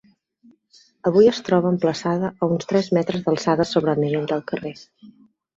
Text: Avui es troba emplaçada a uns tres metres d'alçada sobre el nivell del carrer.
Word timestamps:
Avui 1.09 1.29
es 1.31 1.41
troba 1.49 1.69
emplaçada 1.75 2.31
a 2.31 2.49
uns 2.55 2.67
tres 2.73 2.91
metres 2.99 3.23
d'alçada 3.29 3.69
sobre 3.75 3.97
el 3.97 4.03
nivell 4.07 4.29
del 4.33 4.45
carrer. 4.53 4.77